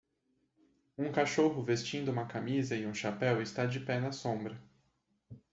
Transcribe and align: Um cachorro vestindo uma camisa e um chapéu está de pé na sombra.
Um 0.97 1.11
cachorro 1.11 1.61
vestindo 1.63 2.09
uma 2.09 2.25
camisa 2.25 2.75
e 2.75 2.87
um 2.87 2.91
chapéu 2.91 3.39
está 3.39 3.67
de 3.67 3.79
pé 3.79 3.99
na 3.99 4.11
sombra. 4.11 4.59